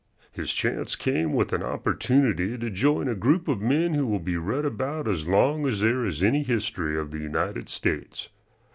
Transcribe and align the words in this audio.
His 0.31 0.51
chance 0.51 0.95
came 0.95 1.31
with 1.31 1.53
an 1.53 1.61
opportunity 1.61 2.57
to 2.57 2.71
join 2.71 3.07
a 3.07 3.13
group 3.13 3.47
of 3.47 3.61
men 3.61 3.93
who 3.93 4.07
will 4.07 4.17
be 4.17 4.35
read 4.35 4.65
about 4.65 5.07
as 5.07 5.27
long 5.27 5.67
as 5.67 5.79
there 5.81 6.03
is 6.07 6.23
any 6.23 6.41
history 6.41 6.97
of 6.97 7.11
the 7.11 7.19
United 7.19 7.69
States. 7.69 8.29